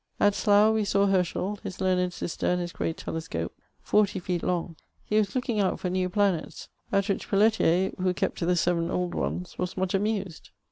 At 0.19 0.33
Slough, 0.33 0.73
we 0.73 0.83
saw 0.83 1.05
Hersdiel, 1.05 1.59
his 1.61 1.79
learned 1.79 2.11
raster, 2.11 2.47
and 2.51 2.59
his 2.59 2.71
great 2.71 2.97
telescope, 2.97 3.55
forty 3.83 4.17
feet 4.17 4.41
long: 4.41 4.75
he 5.05 5.17
was 5.19 5.29
lookiog 5.35 5.61
out 5.61 5.79
fer 5.79 5.89
new 5.89 6.09
planets; 6.09 6.69
at 6.91 7.07
which 7.07 7.29
PeUetier, 7.29 7.95
who 7.99 8.11
k^ 8.11 8.33
to 8.33 8.47
the 8.47 8.55
seven 8.55 8.89
old 8.89 9.13
ones, 9.13 9.59
was 9.59 9.77
much 9.77 9.93
amused. 9.93 10.49